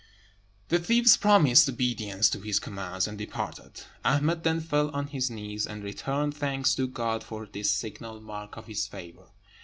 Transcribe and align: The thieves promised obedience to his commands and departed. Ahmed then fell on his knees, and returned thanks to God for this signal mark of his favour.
The 0.69 0.79
thieves 0.79 1.15
promised 1.15 1.69
obedience 1.69 2.27
to 2.31 2.39
his 2.41 2.57
commands 2.57 3.07
and 3.07 3.19
departed. 3.19 3.83
Ahmed 4.03 4.43
then 4.43 4.59
fell 4.59 4.89
on 4.95 5.05
his 5.05 5.29
knees, 5.29 5.67
and 5.67 5.83
returned 5.83 6.35
thanks 6.35 6.73
to 6.73 6.87
God 6.87 7.23
for 7.23 7.45
this 7.45 7.69
signal 7.69 8.19
mark 8.19 8.57
of 8.57 8.65
his 8.65 8.87
favour. 8.87 9.29